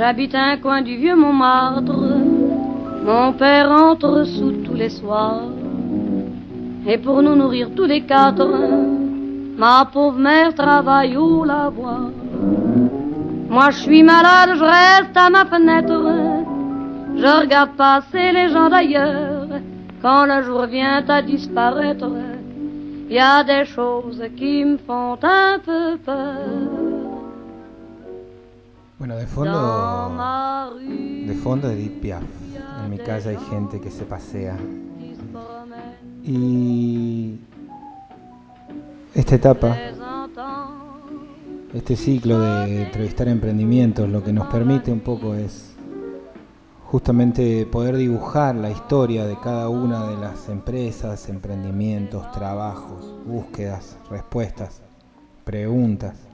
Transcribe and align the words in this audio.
J'habite 0.00 0.34
un 0.34 0.56
coin 0.56 0.80
du 0.80 0.96
vieux 0.96 1.14
Montmartre. 1.14 1.92
Mon 3.04 3.34
père 3.34 3.70
entre 3.70 4.24
sous 4.24 4.52
tous 4.64 4.72
les 4.72 4.88
soirs. 4.88 5.42
Et 6.86 6.96
pour 6.96 7.20
nous 7.20 7.34
nourrir 7.34 7.68
tous 7.76 7.84
les 7.84 8.00
quatre, 8.00 8.48
ma 9.58 9.84
pauvre 9.92 10.18
mère 10.18 10.54
travaille 10.54 11.18
au 11.18 11.44
lavoir. 11.44 12.08
Moi 13.50 13.68
je 13.72 13.78
suis 13.80 14.02
malade, 14.02 14.52
je 14.54 14.64
reste 14.64 15.16
à 15.16 15.28
ma 15.28 15.44
fenêtre. 15.44 16.02
Je 17.14 17.40
regarde 17.42 17.72
passer 17.76 18.32
les 18.32 18.48
gens 18.48 18.70
d'ailleurs. 18.70 19.48
Quand 20.00 20.24
le 20.24 20.42
jour 20.44 20.64
vient 20.64 21.04
à 21.06 21.20
disparaître, 21.20 22.10
il 23.10 23.16
y 23.16 23.18
a 23.18 23.44
des 23.44 23.66
choses 23.66 24.22
qui 24.34 24.64
me 24.64 24.78
font 24.78 25.18
un 25.22 25.58
peu 25.58 25.98
peur. 25.98 26.89
Bueno, 29.00 29.16
de 29.16 29.26
fondo, 29.26 30.76
de 30.78 31.34
fondo 31.42 31.70
Edith 31.70 32.02
Piaf. 32.02 32.22
En 32.84 32.90
mi 32.90 32.98
casa 32.98 33.30
hay 33.30 33.38
gente 33.48 33.80
que 33.80 33.90
se 33.90 34.04
pasea. 34.04 34.58
Y 36.22 37.38
esta 39.14 39.36
etapa, 39.36 39.74
este 41.72 41.96
ciclo 41.96 42.40
de 42.40 42.82
entrevistar 42.82 43.26
emprendimientos, 43.28 44.06
lo 44.06 44.22
que 44.22 44.34
nos 44.34 44.48
permite 44.48 44.92
un 44.92 45.00
poco 45.00 45.34
es 45.34 45.74
justamente 46.84 47.64
poder 47.64 47.96
dibujar 47.96 48.54
la 48.54 48.70
historia 48.70 49.24
de 49.24 49.40
cada 49.40 49.70
una 49.70 50.08
de 50.08 50.18
las 50.18 50.50
empresas, 50.50 51.30
emprendimientos, 51.30 52.30
trabajos, 52.32 53.14
búsquedas, 53.24 53.96
respuestas, 54.10 54.82
preguntas 55.44 56.29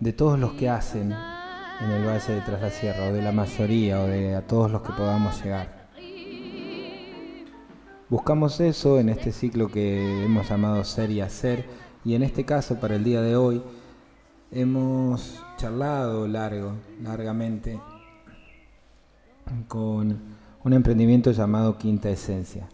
de 0.00 0.14
todos 0.14 0.38
los 0.38 0.54
que 0.54 0.68
hacen 0.68 1.12
en 1.12 1.90
el 1.90 2.06
Valle 2.06 2.34
de 2.34 2.40
Tras 2.40 2.60
la 2.60 2.70
Sierra, 2.70 3.08
o 3.08 3.12
de 3.12 3.22
la 3.22 3.32
mayoría, 3.32 4.00
o 4.00 4.06
de 4.06 4.34
a 4.34 4.46
todos 4.46 4.70
los 4.70 4.82
que 4.82 4.92
podamos 4.92 5.42
llegar. 5.42 5.88
Buscamos 8.08 8.58
eso 8.60 8.98
en 8.98 9.10
este 9.10 9.30
ciclo 9.30 9.68
que 9.68 10.24
hemos 10.24 10.48
llamado 10.48 10.82
Ser 10.84 11.10
y 11.10 11.20
Hacer, 11.20 11.66
y 12.04 12.14
en 12.14 12.22
este 12.22 12.44
caso, 12.44 12.80
para 12.80 12.96
el 12.96 13.04
día 13.04 13.20
de 13.20 13.36
hoy, 13.36 13.62
hemos 14.50 15.44
charlado 15.58 16.26
largo, 16.26 16.74
largamente, 17.02 17.78
con 19.68 20.18
un 20.64 20.72
emprendimiento 20.72 21.30
llamado 21.30 21.76
Quinta 21.76 22.08
Esencia. 22.08 22.68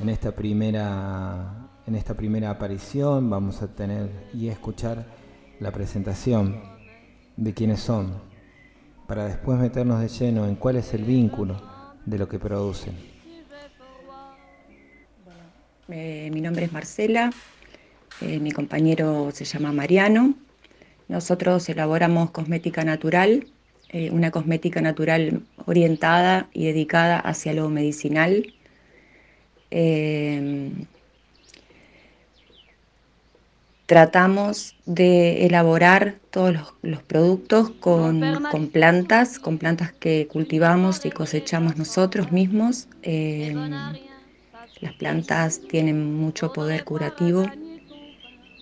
En 0.00 0.08
esta 0.08 0.32
primera, 0.32 1.68
en 1.86 1.94
esta 1.94 2.14
primera 2.14 2.50
aparición 2.50 3.30
vamos 3.30 3.62
a 3.62 3.68
tener 3.68 4.28
y 4.34 4.48
escuchar 4.48 5.06
la 5.60 5.70
presentación 5.70 6.71
de 7.36 7.54
quiénes 7.54 7.80
son, 7.80 8.20
para 9.06 9.26
después 9.26 9.58
meternos 9.58 10.00
de 10.00 10.08
lleno 10.08 10.46
en 10.46 10.54
cuál 10.56 10.76
es 10.76 10.94
el 10.94 11.04
vínculo 11.04 11.60
de 12.06 12.18
lo 12.18 12.28
que 12.28 12.38
producen. 12.38 12.94
Eh, 15.88 16.30
mi 16.32 16.40
nombre 16.40 16.64
es 16.64 16.72
Marcela, 16.72 17.30
eh, 18.20 18.38
mi 18.38 18.52
compañero 18.52 19.30
se 19.32 19.44
llama 19.44 19.72
Mariano. 19.72 20.34
Nosotros 21.08 21.68
elaboramos 21.68 22.30
cosmética 22.30 22.84
natural, 22.84 23.46
eh, 23.90 24.10
una 24.10 24.30
cosmética 24.30 24.80
natural 24.80 25.42
orientada 25.66 26.48
y 26.52 26.64
dedicada 26.64 27.18
hacia 27.18 27.52
lo 27.52 27.68
medicinal 27.68 28.54
tratamos 33.92 34.74
de 34.86 35.44
elaborar 35.44 36.14
todos 36.30 36.74
los, 36.80 37.02
productos 37.02 37.68
con, 37.72 38.40
plantas, 38.72 39.38
con 39.38 39.58
plantas 39.58 39.92
que 39.92 40.26
cultivamos 40.32 41.04
y 41.04 41.10
cosechamos 41.10 41.76
nosotros 41.76 42.32
mismos. 42.32 42.88
Em, 43.02 43.70
las 44.80 44.94
plantas 44.98 45.60
tienen 45.68 46.14
mucho 46.14 46.54
poder 46.54 46.84
curativo, 46.84 47.44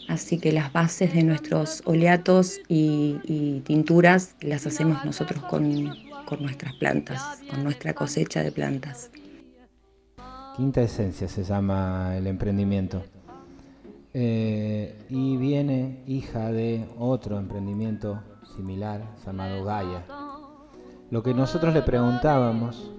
así 0.09 0.37
que 0.41 0.51
las 0.51 0.73
bases 0.73 1.15
de 1.15 1.23
nuestros 1.23 1.83
oleatos 1.85 2.59
y, 2.67 3.63
tinturas 3.65 4.35
las 4.41 4.67
hacemos 4.67 5.05
nosotros 5.05 5.45
con, 5.45 5.95
con 6.27 6.43
nuestras 6.43 6.75
plantas, 6.75 7.23
con 7.49 7.63
nuestra 7.63 7.95
cosecha 7.95 8.43
de 8.43 8.51
plantas. 8.51 9.13
Quinta 10.57 10.83
Esencia 10.83 11.29
se 11.29 11.45
llama 11.45 12.17
el 12.17 12.27
emprendimiento. 12.27 13.05
Eh, 14.13 15.07
y 15.09 15.37
viene 15.37 16.03
hija 16.07 16.51
de 16.51 16.85
otro 16.99 17.39
emprendimiento 17.39 18.21
similar 18.57 19.03
llamado 19.25 19.65
Gaia. 19.65 20.05
Lo 21.11 21.23
que 21.23 21.33
nosotros 21.33 21.73
le 21.75 21.83
preguntábamos, 21.83 22.91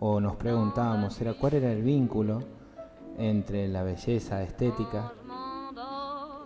o 0.00 0.20
nos 0.20 0.36
preguntábamos, 0.36 1.20
era 1.20 1.34
cuál 1.34 1.54
era 1.54 1.72
el 1.72 1.82
vínculo 1.82 2.42
entre 3.18 3.68
la 3.68 3.82
belleza 3.82 4.42
estética 4.42 5.12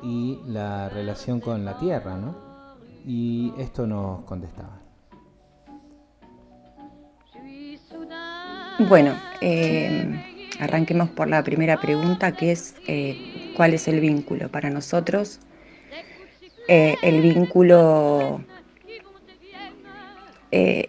y 0.02 0.40
la 0.46 0.88
relación 0.88 1.40
con 1.40 1.64
la 1.64 1.78
tierra, 1.78 2.16
¿no? 2.16 2.34
Y 3.04 3.52
esto 3.58 3.86
nos 3.86 4.22
contestaba. 4.22 4.80
Bueno, 8.88 9.12
eh, 9.40 10.30
Arranquemos 10.60 11.08
por 11.08 11.26
la 11.26 11.42
primera 11.42 11.80
pregunta, 11.80 12.32
que 12.32 12.52
es 12.52 12.74
eh, 12.86 13.39
cuál 13.56 13.74
es 13.74 13.88
el 13.88 14.00
vínculo 14.00 14.48
para 14.48 14.70
nosotros. 14.70 15.40
Eh, 16.68 16.96
el 17.02 17.20
vínculo 17.20 18.42
eh, 20.52 20.88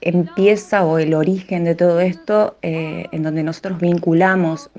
empieza 0.00 0.84
o 0.84 0.98
el 0.98 1.14
origen 1.14 1.64
de 1.64 1.74
todo 1.74 2.00
esto 2.00 2.56
en 2.62 3.22
donde 3.22 3.42
nosotros 3.42 3.80
vinculamos 3.80 4.70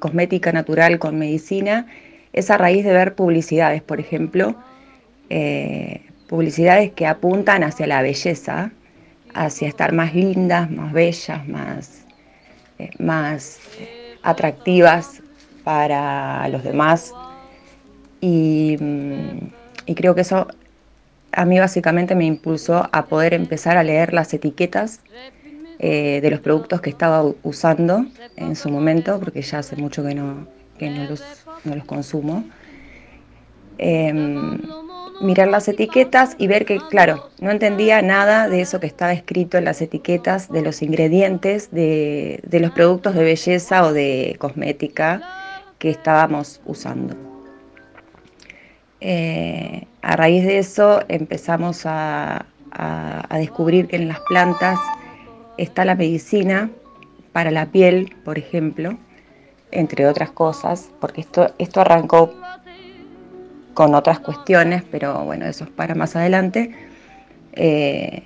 cosmética 0.00 0.52
natural 0.52 0.98
con 0.98 1.18
medicina 1.18 1.86
es 2.32 2.50
a 2.50 2.58
raíz 2.58 2.84
de 2.84 2.92
ver 2.92 3.14
publicidades, 3.14 3.82
por 3.82 4.00
ejemplo, 4.00 4.54
publicidades 6.28 6.92
que 6.92 7.06
apuntan 7.06 7.64
hacia 7.64 7.86
la 7.86 8.02
belleza, 8.02 8.70
hacia 9.32 9.68
estar 9.68 9.92
más 9.92 10.14
lindas, 10.14 10.70
más 10.70 10.92
bellas, 10.92 11.48
más 11.48 12.06
eh, 12.78 12.90
más 12.98 13.58
atractivas 14.22 15.22
para 15.66 16.48
los 16.48 16.62
demás. 16.62 17.12
Y, 18.20 18.76
mm, 18.78 19.50
y, 19.86 19.94
creo 19.96 20.14
que 20.14 20.20
eso 20.20 20.46
a 21.32 21.44
mí 21.44 21.58
básicamente 21.58 22.14
me 22.14 22.24
impulsó 22.24 22.88
a 22.92 23.06
poder 23.06 23.34
empezar 23.34 23.76
a 23.76 23.82
leer 23.82 24.12
las 24.12 24.32
etiquetas 24.32 25.00
eh, 25.80 26.20
de 26.22 26.30
los 26.30 26.38
productos 26.38 26.80
que 26.80 26.90
estaba 26.90 27.24
usando 27.42 28.06
en 28.36 28.54
su 28.54 28.70
momento, 28.70 29.18
porque 29.18 29.42
ya 29.42 29.58
hace 29.58 29.74
mucho 29.74 30.04
que 30.04 30.14
no, 30.14 30.46
que 30.78 30.88
no, 30.88 31.02
los, 31.10 31.24
no 31.64 31.74
los 31.74 31.84
consumo. 31.84 32.44
Em, 33.78 34.60
mirar 35.20 35.48
las 35.48 35.66
etiquetas 35.66 36.36
y 36.38 36.46
ver 36.46 36.64
que, 36.64 36.78
claro, 36.90 37.28
no 37.40 37.50
entendía 37.50 38.02
nada 38.02 38.48
de 38.48 38.60
eso 38.60 38.78
que 38.78 38.86
estaba 38.86 39.12
escrito 39.12 39.58
en 39.58 39.64
las 39.64 39.82
etiquetas, 39.82 40.48
de 40.48 40.62
los 40.62 40.80
ingredientes, 40.80 41.72
de, 41.72 42.40
los 42.52 42.70
productos 42.70 43.16
de 43.16 43.24
belleza 43.24 43.84
o 43.84 43.92
de 43.92 44.36
cosmética 44.38 45.45
estábamos 45.90 46.60
usando. 46.64 47.16
Eh, 49.00 49.86
a 50.02 50.16
raíz 50.16 50.44
de 50.44 50.58
eso 50.58 51.00
empezamos 51.08 51.82
a, 51.84 52.46
descubrir 53.30 53.86
que 53.88 53.96
en 53.96 54.08
las 54.08 54.20
plantas 54.20 54.78
está 55.56 55.84
la 55.84 55.94
medicina 55.94 56.70
para 57.32 57.50
la 57.50 57.66
piel, 57.66 58.14
por 58.24 58.38
ejemplo, 58.38 58.98
entre 59.70 60.06
otras 60.06 60.30
cosas, 60.30 60.90
porque 61.00 61.22
esto, 61.22 61.54
esto 61.58 61.80
arrancó 61.80 62.34
con 63.72 63.94
otras 63.94 64.20
cuestiones, 64.20 64.82
pero 64.90 65.24
bueno, 65.24 65.46
eso 65.46 65.64
es 65.64 65.70
para 65.70 65.94
más 65.94 66.16
adelante. 66.16 66.74
Eh, 67.52 68.22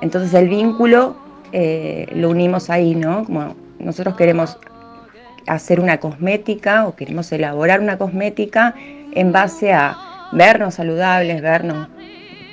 entonces 0.00 0.34
el 0.34 0.48
vínculo 0.48 1.16
eh, 1.52 2.06
lo 2.14 2.30
unimos 2.30 2.70
ahí, 2.70 2.94
¿no? 2.94 3.24
Como 3.24 3.54
nosotros 3.78 4.16
queremos 4.16 4.58
hacer 5.46 5.80
una 5.80 5.98
cosmética 5.98 6.86
o 6.86 6.96
queremos 6.96 7.30
elaborar 7.32 7.80
una 7.80 7.98
cosmética 7.98 8.74
en 9.12 9.32
base 9.32 9.72
a 9.72 9.96
vernos 10.32 10.74
saludables, 10.74 11.42
vernos 11.42 11.88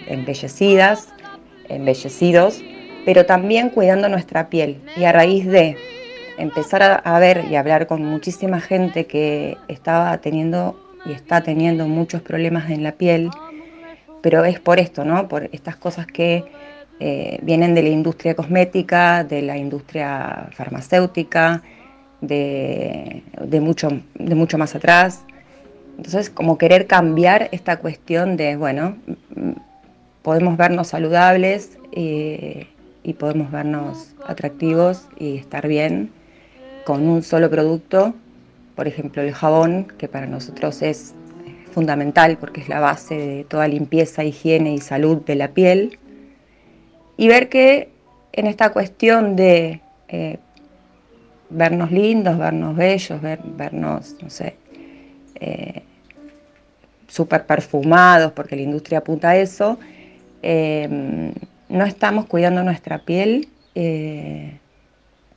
embellecidas, 0.07 1.09
embellecidos, 1.69 2.63
pero 3.05 3.25
también 3.25 3.69
cuidando 3.69 4.09
nuestra 4.09 4.49
piel. 4.49 4.81
Y 4.95 5.03
a 5.05 5.11
raíz 5.11 5.45
de 5.45 5.77
empezar 6.37 7.01
a, 7.03 7.19
ver 7.19 7.45
y 7.49 7.55
hablar 7.55 7.87
con 7.87 8.03
muchísima 8.03 8.59
gente 8.59 9.05
que 9.05 9.57
estaba 9.67 10.17
teniendo 10.19 10.79
y 11.05 11.13
está 11.13 11.41
teniendo 11.41 11.87
muchos 11.87 12.21
problemas 12.21 12.69
en 12.69 12.83
la 12.83 12.91
piel, 12.93 13.29
pero 14.21 14.43
es 14.45 14.59
por 14.59 14.79
esto, 14.79 15.05
¿no? 15.05 15.27
Por 15.27 15.49
estas 15.53 15.77
cosas 15.77 16.05
que 16.05 16.43
eh, 16.99 17.39
vienen 17.43 17.75
de 17.75 17.83
la 17.83 17.89
industria 17.89 18.35
cosmética, 18.35 19.23
de 19.23 19.41
la 19.41 19.57
industria 19.57 20.49
farmacéutica, 20.51 21.63
de, 22.21 23.23
mucho, 23.61 23.89
de 24.15 24.35
mucho 24.35 24.57
más 24.57 24.75
atrás. 24.75 25.23
Entonces, 25.97 26.29
como 26.29 26.57
querer 26.57 26.87
cambiar 26.87 27.49
esta 27.51 27.77
cuestión 27.77 28.37
de, 28.37 28.55
bueno, 28.55 28.97
podemos 30.21 30.57
vernos 30.57 30.87
saludables, 30.89 31.77
eh, 31.91 32.67
y 33.07 33.13
podemos 33.13 33.49
vernos 33.51 34.13
atractivos 34.27 35.07
y 35.17 35.37
estar 35.37 35.65
bien 35.65 36.11
con 36.83 37.07
un 37.07 37.23
solo 37.23 37.49
producto, 37.49 38.13
por 38.75 38.85
ejemplo 38.85 39.21
el 39.21 39.31
jabón, 39.31 39.87
que 39.97 40.09
para 40.09 40.27
nosotros 40.27 40.81
es 40.81 41.13
fundamental 41.71 42.37
porque 42.37 42.59
es 42.59 42.67
la 42.67 42.81
base 42.81 43.15
de 43.15 43.43
toda 43.45 43.69
limpieza, 43.69 44.25
higiene 44.25 44.73
y 44.73 44.79
salud 44.79 45.21
de 45.23 45.35
la 45.35 45.47
piel, 45.53 45.99
y 47.15 47.29
ver 47.29 47.47
que 47.47 47.89
en 48.33 48.47
esta 48.47 48.73
cuestión 48.73 49.37
de 49.37 49.79
eh, 50.09 50.39
vernos 51.49 51.91
lindos, 51.91 52.37
vernos 52.37 52.75
bellos, 52.75 53.19
vernos, 53.21 54.15
no 54.21 54.29
sé, 54.29 54.55
eh, 55.35 55.83
súper 57.07 57.45
perfumados, 57.45 58.31
porque 58.33 58.55
la 58.55 58.63
industria 58.63 58.99
apunta 58.99 59.29
a 59.29 59.37
eso, 59.37 59.79
eh, 60.43 61.31
no 61.69 61.85
estamos 61.85 62.25
cuidando 62.25 62.63
nuestra 62.63 62.99
piel, 62.99 63.47
eh, 63.75 64.57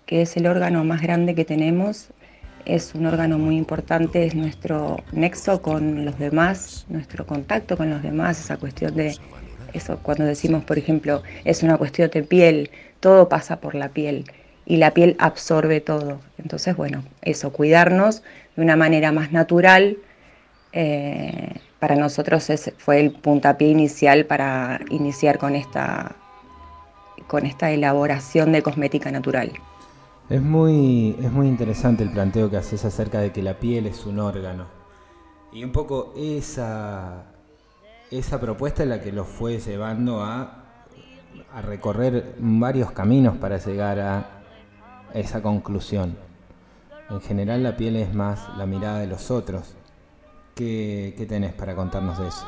que 0.07 0.23
es 0.23 0.37
el 0.37 0.47
órgano 0.47 0.85
más 0.85 1.01
grande 1.03 1.35
que 1.35 1.45
tenemos, 1.45 2.09
es 2.65 2.95
un 2.95 3.07
órgano 3.07 3.39
muy 3.39 3.57
importante, 3.57 4.27
es 4.27 4.35
nuestro 4.35 4.99
nexo 5.13 5.63
con 5.63 6.05
los 6.05 6.19
demás, 6.19 6.87
nuestro 6.89 7.27
contacto 7.27 7.77
con 7.77 7.91
los 7.91 8.03
demás, 8.03 8.41
esa 8.41 8.57
cuestión 8.57 8.95
de 8.95 9.17
eso, 9.73 9.99
cuando 10.03 10.25
decimos, 10.25 10.65
por 10.65 10.79
ejemplo, 10.79 11.23
es 11.45 11.63
una 11.63 11.79
cuestión 11.79 12.11
de 12.11 12.23
piel, 12.23 12.71
todo 12.99 13.29
pasa 13.29 13.61
por 13.61 13.75
la 13.75 13.89
piel 13.89 14.25
y 14.71 14.77
la 14.77 14.93
piel 14.93 15.17
absorbe 15.19 15.81
todo. 15.81 16.21
Entonces, 16.39 16.77
bueno, 16.77 17.03
eso, 17.23 17.51
cuidarnos 17.51 18.23
de 18.55 18.63
una 18.63 18.77
manera 18.77 19.11
más 19.11 19.33
natural, 19.33 19.99
eh, 20.73 21.57
para 21.81 21.97
nosotros 21.97 22.49
fue 22.79 23.01
el 23.01 23.11
puntapié 23.11 23.67
inicial 23.67 24.27
para 24.27 24.79
iniciar 24.91 25.39
con 25.39 25.57
esta, 25.57 26.15
con 27.27 27.47
esta 27.47 27.73
elaboración 27.73 28.53
de 28.53 28.63
cosmética 28.63 29.11
natural. 29.11 29.51
Es 30.29 30.41
muy, 30.41 31.17
es 31.21 31.33
muy 31.33 31.49
interesante 31.49 32.05
el 32.05 32.11
planteo 32.11 32.49
que 32.49 32.57
haces 32.57 32.85
acerca 32.85 33.19
de 33.19 33.33
que 33.33 33.43
la 33.43 33.55
piel 33.55 33.89
es 33.89 34.07
un 34.07 34.21
órgano. 34.21 34.67
Y 35.53 35.65
un 35.65 35.73
poco 35.73 36.15
esa, 36.17 37.25
esa 38.13 38.39
propuesta 38.39 38.85
es 38.85 38.89
la 38.89 39.01
que 39.01 39.11
los 39.11 39.27
fue 39.27 39.59
llevando 39.59 40.23
a, 40.23 40.63
a 41.53 41.61
recorrer 41.61 42.37
varios 42.39 42.93
caminos 42.93 43.37
para 43.37 43.59
llegar 43.59 43.99
a 43.99 44.40
esa 45.15 45.43
conclusión. 45.43 46.17
En 47.11 47.21
general 47.21 47.63
la 47.63 47.77
piel 47.77 47.97
es 47.97 48.15
más 48.15 48.49
la 48.57 48.67
mirada 48.67 49.01
de 49.01 49.07
los 49.07 49.31
otros. 49.31 49.75
¿Qué, 50.55 51.27
tenés 51.29 51.53
para 51.53 51.75
contarnos 51.75 52.19
de 52.19 52.29
eso? 52.29 52.47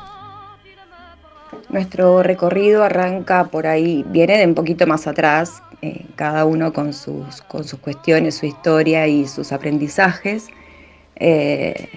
Nuestro 1.69 2.23
recorrido 2.23 2.83
arranca 2.83 3.45
por 3.45 3.67
ahí, 3.67 4.05
viene 4.07 4.37
de 4.37 4.45
un 4.45 4.55
poquito 4.55 4.87
más 4.87 5.07
atrás, 5.07 5.61
eh, 5.81 6.05
cada 6.15 6.45
uno 6.45 6.73
con 6.73 6.93
sus, 6.93 7.41
con 7.41 7.63
sus 7.63 7.79
cuestiones, 7.79 8.35
su 8.35 8.45
historia 8.45 9.07
y 9.07 9.27
sus 9.27 9.51
aprendizajes, 9.51 10.47
eh, 11.15 11.89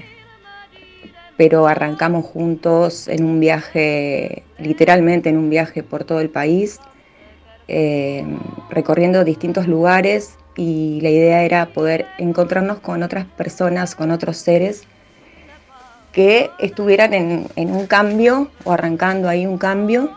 pero 1.36 1.66
arrancamos 1.66 2.24
juntos 2.24 3.08
en 3.08 3.24
un 3.24 3.38
viaje, 3.40 4.42
literalmente 4.58 5.28
en 5.28 5.36
un 5.36 5.50
viaje 5.50 5.82
por 5.82 6.04
todo 6.04 6.20
el 6.20 6.30
país, 6.30 6.80
eh, 7.68 8.24
recorriendo 8.70 9.24
distintos 9.24 9.66
lugares 9.66 10.36
y 10.56 11.00
la 11.02 11.10
idea 11.10 11.42
era 11.42 11.66
poder 11.66 12.06
encontrarnos 12.18 12.80
con 12.80 13.02
otras 13.02 13.26
personas, 13.26 13.94
con 13.94 14.10
otros 14.10 14.38
seres 14.38 14.84
que 16.12 16.50
estuvieran 16.58 17.12
en, 17.12 17.46
un 17.56 17.86
cambio 17.86 18.50
o 18.64 18.72
arrancando 18.72 19.28
ahí 19.28 19.44
un 19.44 19.58
cambio 19.58 20.10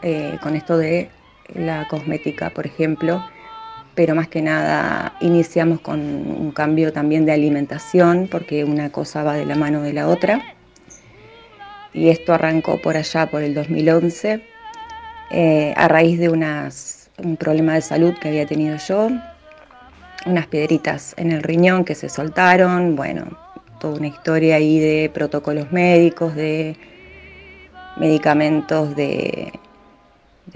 eh, 0.00 0.38
con 0.42 0.56
esto 0.56 0.78
de 0.78 1.10
la 1.54 1.86
cosmética, 1.86 2.48
por 2.48 2.66
ejemplo, 2.66 3.22
pero 3.94 4.14
más 4.14 4.28
que 4.28 4.40
nada 4.40 5.12
iniciamos 5.20 5.80
con 5.80 6.00
un 6.00 6.50
cambio 6.52 6.94
también 6.94 7.26
de 7.26 7.32
alimentación, 7.32 8.26
porque 8.30 8.64
una 8.64 8.90
cosa 8.90 9.22
va 9.22 9.34
de 9.34 9.44
la 9.44 9.54
mano 9.54 9.82
de 9.82 9.92
la 9.92 10.08
otra. 10.08 10.40
Y 11.92 12.08
esto 12.08 12.32
arrancó 12.32 12.80
por 12.80 12.96
allá, 12.96 13.26
por 13.26 13.42
el 13.42 13.52
2011, 13.54 14.42
eh, 15.30 15.74
a 15.76 15.88
raíz 15.88 16.18
de 16.18 16.30
un 16.30 17.36
problema 17.36 17.74
de 17.74 17.82
salud 17.82 18.14
que 18.18 18.28
había 18.28 18.46
tenido 18.46 18.76
yo, 18.76 19.10
unas 20.26 20.46
piedritas 20.46 21.14
en 21.16 21.32
el 21.32 21.42
riñón 21.42 21.84
que 21.84 21.94
se 21.94 22.08
soltaron, 22.08 22.96
bueno, 22.96 23.38
toda 23.78 23.98
una 23.98 24.08
historia 24.08 24.56
ahí 24.56 24.78
de 24.78 25.10
protocolos 25.12 25.72
médicos, 25.72 26.34
de 26.34 26.76
medicamentos, 27.96 28.94
de, 28.96 29.52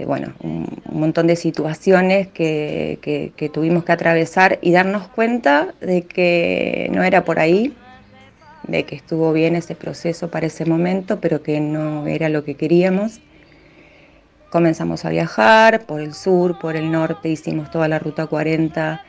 bueno, 0.05 0.33
un, 0.41 0.67
montón 0.91 1.27
de 1.27 1.35
situaciones 1.35 2.27
que, 2.27 3.49
tuvimos 3.53 3.83
que 3.83 3.91
atravesar 3.91 4.59
y 4.61 4.71
darnos 4.71 5.07
cuenta 5.07 5.73
de 5.81 6.03
que 6.03 6.89
no 6.93 7.03
era 7.03 7.25
por 7.25 7.39
ahí, 7.39 7.75
de 8.67 8.83
que 8.83 8.95
estuvo 8.95 9.33
bien 9.33 9.55
ese 9.55 9.75
proceso 9.75 10.29
para 10.29 10.47
ese 10.47 10.65
momento, 10.65 11.19
pero 11.19 11.43
que 11.43 11.59
no 11.59 12.07
era 12.07 12.29
lo 12.29 12.43
que 12.43 12.55
queríamos. 12.55 13.19
Comenzamos 14.49 15.03
a 15.03 15.09
viajar 15.09 15.85
por 15.85 15.99
el 15.99 16.13
sur, 16.13 16.59
por 16.59 16.75
el 16.75 16.91
norte, 16.91 17.29
hicimos 17.29 17.71
toda 17.71 17.87
la 17.87 17.99
ruta 17.99 18.27
40, 18.27 19.03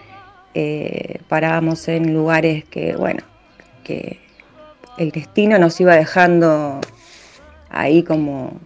eh, 0.55 1.19
parábamos 1.29 1.89
en 1.89 2.15
lugares 2.15 2.65
que, 2.65 2.95
bueno, 2.97 3.23
que 3.83 4.21
el 4.99 5.11
destino 5.11 5.59
nos 5.59 5.81
iba 5.81 5.97
dejando 5.97 6.81
ahí 7.71 8.03
como 8.03 8.61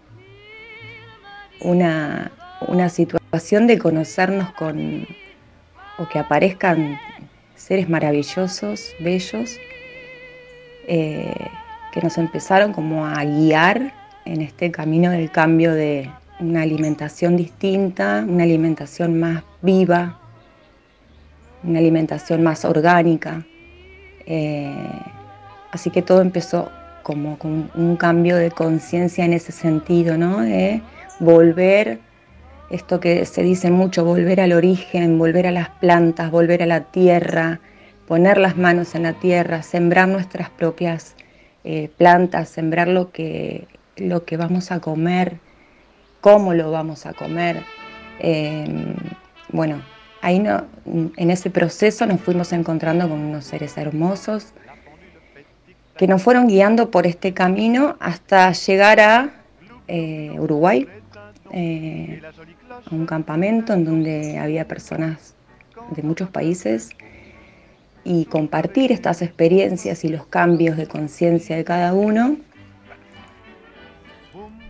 una, 1.60 2.30
situación 2.90 3.66
de 3.66 3.78
conocernos 3.78 4.52
con, 4.52 5.06
o 5.98 6.08
que 6.08 6.18
aparezcan 6.18 6.98
seres 7.54 7.88
maravillosos, 7.88 8.94
bellos, 9.00 9.58
eh, 10.86 11.32
que 11.92 12.00
nos 12.02 12.18
empezaron 12.18 12.72
como 12.72 13.06
a 13.06 13.24
guiar 13.24 13.92
en 14.24 14.42
este 14.42 14.70
camino 14.70 15.10
del 15.10 15.30
cambio 15.30 15.72
de 15.74 16.10
una 16.40 16.62
alimentación 16.62 17.36
distinta, 17.36 18.24
una 18.28 18.44
alimentación 18.44 19.18
más 19.18 19.42
viva, 19.62 20.17
una 21.62 21.78
alimentación 21.78 22.42
más 22.42 22.64
orgánica. 22.64 23.44
Eh, 24.26 24.90
así 25.70 25.90
que 25.90 26.02
todo 26.02 26.20
empezó 26.20 26.70
como 27.02 27.38
con 27.38 27.70
un 27.74 27.96
cambio 27.96 28.36
de 28.36 28.50
conciencia 28.50 29.24
en 29.24 29.32
ese 29.32 29.52
sentido, 29.52 30.18
¿no? 30.18 30.40
De 30.40 30.82
volver, 31.20 32.00
esto 32.70 33.00
que 33.00 33.24
se 33.24 33.42
dice 33.42 33.70
mucho, 33.70 34.04
volver 34.04 34.40
al 34.40 34.52
origen, 34.52 35.18
volver 35.18 35.46
a 35.46 35.50
las 35.50 35.70
plantas, 35.70 36.30
volver 36.30 36.62
a 36.62 36.66
la 36.66 36.80
tierra, 36.84 37.60
poner 38.06 38.38
las 38.38 38.56
manos 38.56 38.94
en 38.94 39.04
la 39.04 39.14
tierra, 39.14 39.62
sembrar 39.62 40.08
nuestras 40.08 40.50
propias 40.50 41.14
eh, 41.64 41.90
plantas, 41.96 42.48
sembrar 42.50 42.88
lo 42.88 43.10
que, 43.10 43.66
lo 43.96 44.24
que 44.24 44.36
vamos 44.36 44.70
a 44.70 44.80
comer, 44.80 45.38
cómo 46.20 46.54
lo 46.54 46.70
vamos 46.70 47.06
a 47.06 47.14
comer. 47.14 47.62
Em, 48.18 48.94
bueno, 49.50 49.82
ahí 50.22 50.38
no, 50.38 50.64
en 50.86 51.30
ese 51.30 51.50
proceso 51.50 52.06
nos 52.06 52.20
fuimos 52.20 52.52
encontrando 52.52 53.08
con 53.08 53.20
unos 53.20 53.44
seres 53.44 53.76
hermosos 53.76 54.52
que 55.96 56.06
nos 56.06 56.22
fueron 56.22 56.46
guiando 56.46 56.90
por 56.90 57.06
este 57.06 57.34
camino 57.34 57.96
hasta 57.98 58.52
llegar 58.52 59.00
a 59.00 59.30
eh, 59.88 60.36
Uruguay, 60.38 60.86
eh, 61.52 62.22
a 62.90 62.94
un 62.94 63.04
campamento 63.04 63.72
en 63.72 63.84
donde 63.84 64.38
había 64.38 64.66
personas 64.68 65.34
de 65.90 66.02
muchos 66.02 66.30
países 66.30 66.90
y 68.04 68.26
compartir 68.26 68.92
estas 68.92 69.22
experiencias 69.22 70.04
y 70.04 70.08
los 70.08 70.24
cambios 70.26 70.76
de 70.76 70.86
conciencia 70.86 71.56
de 71.56 71.64
cada 71.64 71.92
uno. 71.92 72.36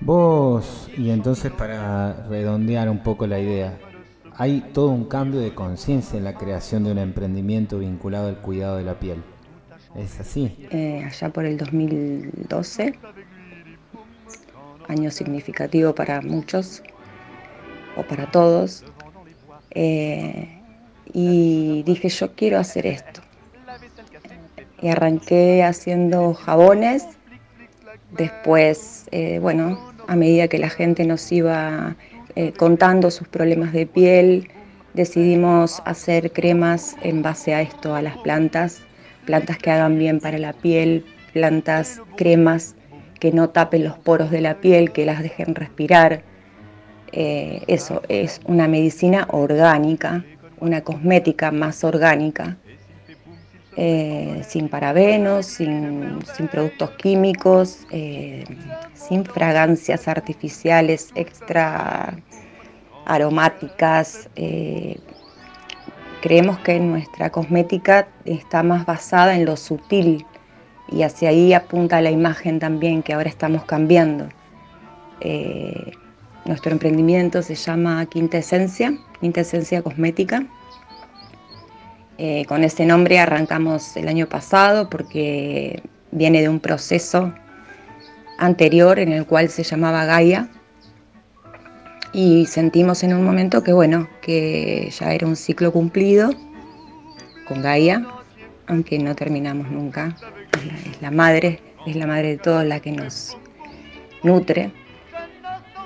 Vos, 0.00 0.88
y 0.97 1.11
entonces 1.11 1.52
para 1.52 2.26
redondear 2.28 2.88
un 2.88 3.02
poco 3.02 3.26
la 3.26 3.38
idea, 3.38 3.76
hay 4.38 4.61
todo 4.73 4.90
un 4.90 5.04
cambio 5.04 5.40
de 5.40 5.52
conciencia 5.52 6.16
en 6.16 6.23
la 6.23 6.35
creación 6.35 6.85
de 6.85 6.92
un 6.92 6.99
emprendimiento 6.99 7.80
vinculado 7.80 8.28
al 8.28 8.38
cuidado 8.38 8.76
de 8.76 8.85
la 8.85 8.99
piel. 8.99 9.21
¿Es 9.97 10.21
así? 10.21 10.57
Eh, 10.71 11.02
allá 11.04 11.30
por 11.30 11.45
el 11.45 11.57
2012, 11.57 12.95
año 14.87 15.11
significativo 15.11 15.92
para 15.92 16.21
muchos 16.23 16.85
o 17.97 18.04
para 18.04 18.30
todos, 18.30 18.85
eh, 19.73 20.61
y 21.12 21.83
dije 21.83 22.09
yo 22.09 22.33
quiero 22.37 22.61
hacer 22.61 22.87
esto. 22.87 23.21
Y 24.80 24.88
arranqué 24.88 25.64
haciendo 25.64 26.33
jabones, 26.35 27.09
después, 28.16 29.09
eh, 29.11 29.40
bueno, 29.40 29.92
a 30.07 30.14
medida 30.14 30.47
que 30.47 30.59
la 30.59 30.71
gente 30.71 31.04
nos 31.04 31.33
iba 31.33 31.97
eh, 32.37 32.52
contando 32.52 33.11
sus 33.11 33.28
problemas 33.28 33.73
de 33.73 33.87
piel. 33.87 34.49
Decidimos 34.94 35.82
hacer 35.85 36.32
cremas 36.32 36.97
en 37.02 37.23
base 37.23 37.54
a 37.54 37.62
esto, 37.62 37.94
a 37.94 38.02
las 38.02 38.16
plantas, 38.18 38.82
plantas 39.26 39.58
que 39.58 39.70
hagan 39.70 39.99
bien 39.99 40.20
para 40.20 40.38
la 40.38 40.52
piel, 40.52 41.04
plantas, 41.32 42.00
cremas 42.16 42.75
que 43.20 43.32
no 43.32 43.50
tapen 43.50 43.85
los 43.85 43.99
poros 43.99 44.30
de 44.30 44.40
la 44.40 44.61
piel, 44.61 44.92
que 44.92 45.04
las 45.04 45.23
dejen 45.23 45.54
respirar. 45.54 46.23
eh, 47.12 47.62
eso, 47.66 48.02
es 48.08 48.40
una 48.44 48.68
medicina 48.68 49.26
orgánica, 49.30 50.25
una 50.61 50.82
cosmética 50.82 51.50
más 51.50 51.85
orgánica, 51.85 52.56
eh, 53.80 54.42
sin 54.44 54.68
parabenos, 54.68 55.47
sin, 55.47 56.18
productos 56.50 56.90
químicos, 56.92 57.87
eh, 57.92 58.42
sin 58.92 59.25
fragancias 59.25 60.08
artificiales 60.08 61.11
extra 61.14 62.18
aromáticas. 63.06 64.28
creemos 66.20 66.58
que 66.58 66.80
nuestra 66.80 67.30
cosmética 67.30 68.08
está 68.25 68.64
más 68.64 68.85
basada 68.85 69.37
en 69.37 69.44
lo 69.44 69.56
sutil 69.56 70.26
y 70.90 71.04
hacia 71.04 71.28
ahí 71.28 71.52
apunta 71.52 72.00
la 72.00 72.11
imagen 72.11 72.58
también 72.58 73.04
que 73.04 73.12
ahora 73.12 73.28
estamos 73.28 73.64
cambiando. 73.64 74.28
Nuestro 76.44 76.73
emprendimiento 76.73 77.42
se 77.42 77.54
llama 77.54 78.04
Quinta 78.06 78.38
Esencia, 78.38 78.99
Quinta 79.20 79.42
Esencia 79.42 79.82
Cosmética. 79.82 80.47
Eh, 82.19 82.45
con 82.47 82.65
ese 82.65 82.85
nombre 82.85 83.19
arrancamos 83.19 83.97
el 83.97 84.09
año 84.09 84.27
pasado 84.27 84.91
porque 84.91 85.83
viene 86.11 86.41
de 86.43 86.49
un 86.49 86.59
proceso 86.59 87.33
anterior 88.39 88.99
en 88.99 89.13
el 89.13 89.25
cual 89.25 89.49
se 89.49 89.63
llamaba 89.63 90.05
Gaia 90.05 90.49
y 92.13 92.47
sentimos 92.47 93.05
en 93.05 93.15
un 93.15 93.25
momento 93.25 93.63
que 93.63 93.73
bueno, 93.73 94.09
que 94.21 94.91
ya 94.91 95.13
era 95.13 95.27
un 95.27 95.37
ciclo 95.37 95.73
cumplido 95.73 96.31
con 97.47 97.63
Gaia, 97.63 98.05
aunque 98.67 98.99
no 98.99 99.15
terminamos 99.15 99.71
nunca. 99.71 100.17
es 100.91 101.01
la 101.01 101.11
madre, 101.11 101.61
es 101.87 101.95
la 101.95 102.07
madre 102.07 102.31
de 102.31 102.39
todos 102.39 102.65
la 102.65 102.81
que 102.81 102.93
nos 102.93 103.37
nutre 104.23 104.73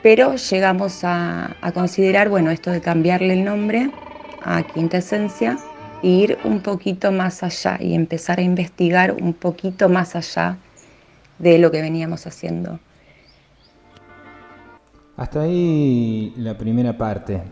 pero 0.02 0.34
llegamos 0.34 1.04
a, 1.04 1.56
considerar, 1.72 2.28
bueno, 2.28 2.50
esto 2.50 2.70
de 2.70 2.80
cambiarle 2.80 3.34
el 3.34 3.44
nombre 3.44 3.90
a 4.42 4.62
Quinta 4.64 4.98
Esencia 4.98 5.56
ir 6.02 6.38
un 6.44 6.60
poquito 6.60 7.12
más 7.12 7.42
allá 7.42 7.78
y 7.80 7.94
empezar 7.94 8.40
a 8.40 8.42
investigar 8.42 9.16
un 9.20 9.32
poquito 9.32 9.88
más 9.88 10.16
allá 10.16 10.58
de 11.38 11.58
lo 11.58 11.70
que 11.70 11.80
veníamos 11.80 12.26
haciendo. 12.26 12.78
Hasta 15.16 15.42
ahí 15.42 16.34
la 16.36 16.58
primera 16.58 16.96
parte 16.96 17.42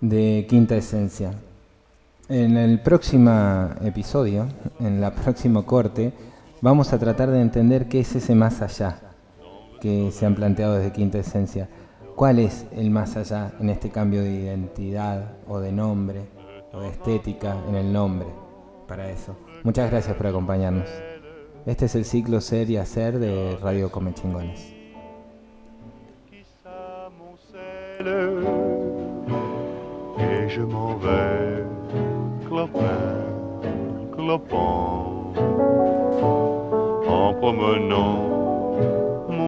de 0.00 0.46
Quinta 0.48 0.76
Esencia. 0.76 1.32
En 2.28 2.56
el 2.56 2.80
próximo 2.80 3.70
episodio, 3.84 4.48
en 4.80 5.00
la 5.00 5.14
próxima 5.14 5.64
corte, 5.64 6.12
vamos 6.60 6.92
a 6.92 6.98
tratar 6.98 7.30
de 7.30 7.40
entender 7.40 7.88
qué 7.88 8.00
es 8.00 8.14
ese 8.14 8.34
más 8.34 8.62
allá 8.62 9.00
que 9.80 10.10
se 10.12 10.24
han 10.24 10.34
planteado 10.34 10.76
desde 10.76 10.92
Quinta 10.92 11.18
Esencia. 11.18 11.68
¿Cuál 12.14 12.38
es 12.38 12.66
el 12.72 12.90
más 12.90 13.16
allá 13.16 13.52
en 13.58 13.68
este 13.68 13.90
cambio 13.90 14.22
de 14.22 14.32
identidad 14.32 15.32
o 15.48 15.60
de 15.60 15.72
nombre 15.72 16.22
o 16.72 16.82
estética 16.82 17.56
en 17.68 17.74
el 17.74 17.92
nombre 17.92 18.28
para 18.86 19.10
eso? 19.10 19.36
Muchas 19.62 19.90
gracias 19.90 20.16
por 20.16 20.26
acompañarnos. 20.26 20.88
Este 21.66 21.84
es 21.84 21.94
el 21.94 22.04
ciclo 22.04 22.40
Ser 22.40 22.70
y 22.70 22.76
Hacer 22.76 23.18
de 23.18 23.56
Radio 23.60 23.90
Come 23.90 24.14
Chingones. 24.14 24.74
en 37.64 38.41